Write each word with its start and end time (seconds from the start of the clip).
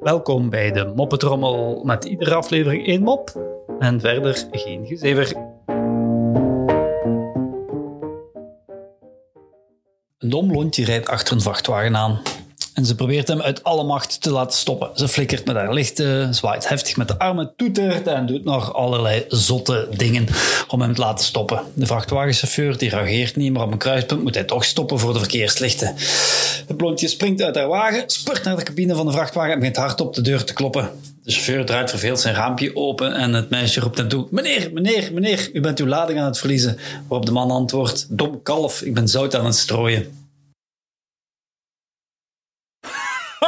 Welkom 0.00 0.50
bij 0.50 0.72
de 0.72 0.92
Moppetrommel 0.96 1.82
met 1.84 2.04
iedere 2.04 2.34
aflevering 2.34 2.86
één 2.86 3.02
mop 3.02 3.32
en 3.78 4.00
verder 4.00 4.46
geen 4.50 4.86
gezever. 4.86 5.36
Een 10.18 10.30
dom 10.30 10.52
lontje 10.52 10.84
rijdt 10.84 11.08
achter 11.08 11.34
een 11.34 11.40
vrachtwagen 11.40 11.96
aan. 11.96 12.20
En 12.74 12.86
ze 12.86 12.94
probeert 12.94 13.28
hem 13.28 13.40
uit 13.40 13.64
alle 13.64 13.84
macht 13.84 14.20
te 14.20 14.30
laten 14.30 14.58
stoppen. 14.58 14.90
Ze 14.94 15.08
flikkert 15.08 15.46
met 15.46 15.56
haar 15.56 15.72
lichten, 15.72 16.34
zwaait 16.34 16.68
heftig 16.68 16.96
met 16.96 17.08
de 17.08 17.18
armen, 17.18 17.52
toetert 17.56 18.06
en 18.06 18.26
doet 18.26 18.44
nog 18.44 18.74
allerlei 18.74 19.24
zotte 19.28 19.88
dingen 19.96 20.26
om 20.68 20.80
hem 20.80 20.94
te 20.94 21.00
laten 21.00 21.24
stoppen. 21.24 21.62
De 21.74 21.86
vrachtwagenchauffeur 21.86 22.78
die 22.78 22.88
reageert 22.88 23.36
niet, 23.36 23.52
maar 23.52 23.62
op 23.62 23.72
een 23.72 23.78
kruispunt 23.78 24.22
moet 24.22 24.34
hij 24.34 24.44
toch 24.44 24.64
stoppen 24.64 24.98
voor 24.98 25.12
de 25.12 25.18
verkeerslichten. 25.18 25.94
Het 26.66 26.76
blondje 26.76 27.08
springt 27.08 27.42
uit 27.42 27.54
haar 27.54 27.68
wagen, 27.68 28.02
spurt 28.06 28.44
naar 28.44 28.56
de 28.56 28.62
cabine 28.62 28.94
van 28.94 29.06
de 29.06 29.12
vrachtwagen 29.12 29.52
en 29.52 29.58
begint 29.58 29.76
hard 29.76 30.00
op 30.00 30.14
de 30.14 30.20
deur 30.20 30.44
te 30.44 30.52
kloppen. 30.52 30.90
De 31.22 31.32
chauffeur 31.32 31.64
draait 31.64 31.90
verveeld 31.90 32.20
zijn 32.20 32.34
raampje 32.34 32.76
open 32.76 33.14
en 33.14 33.32
het 33.32 33.50
meisje 33.50 33.80
roept 33.80 33.98
hem 33.98 34.08
toe: 34.08 34.26
Meneer, 34.30 34.70
meneer, 34.72 35.10
meneer, 35.12 35.50
u 35.52 35.60
bent 35.60 35.80
uw 35.80 35.86
lading 35.86 36.18
aan 36.18 36.24
het 36.24 36.38
verliezen. 36.38 36.78
Waarop 37.08 37.26
de 37.26 37.32
man 37.32 37.50
antwoordt: 37.50 38.06
Dom 38.10 38.42
kalf, 38.42 38.82
ik 38.82 38.94
ben 38.94 39.08
zout 39.08 39.34
aan 39.34 39.44
het 39.44 39.56
strooien. 39.56 40.23